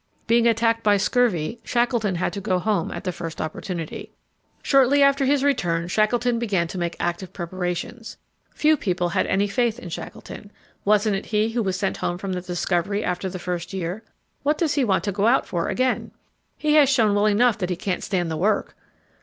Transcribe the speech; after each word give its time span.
Being 0.25 0.47
attacked 0.47 0.81
by 0.81 0.97
scurvy, 0.97 1.59
Shackleton 1.63 2.15
had 2.15 2.33
to 2.33 2.41
go 2.41 2.57
home 2.57 2.89
at 2.89 3.03
the 3.03 3.11
first 3.11 3.39
opportunity. 3.39 4.11
Shortly 4.63 5.03
after 5.03 5.25
his 5.25 5.43
return 5.43 5.87
Shackleton 5.87 6.39
began 6.39 6.67
to 6.69 6.79
make 6.79 6.95
active 6.99 7.33
preparations. 7.33 8.17
Few 8.49 8.75
people 8.77 9.09
had 9.09 9.27
any 9.27 9.47
faith 9.47 9.77
in 9.77 9.89
Shackleton. 9.89 10.51
Wasn't 10.85 11.15
it 11.15 11.27
he 11.27 11.49
who 11.51 11.61
was 11.61 11.75
sent 11.77 11.97
home 11.97 12.17
from 12.17 12.33
the 12.33 12.41
Discovery 12.41 13.03
after 13.03 13.29
the 13.29 13.37
first 13.37 13.73
year? 13.73 14.01
What 14.41 14.57
does 14.57 14.73
he 14.73 14.83
want 14.83 15.03
to 15.03 15.11
go 15.11 15.27
out 15.27 15.45
for 15.45 15.67
again? 15.69 16.09
He 16.57 16.73
has 16.73 16.89
shown 16.89 17.13
well 17.13 17.27
enough 17.27 17.59
that 17.59 17.69
he 17.69 17.75
can't 17.75 18.03
stand 18.03 18.31
the 18.31 18.37
work! 18.37 18.75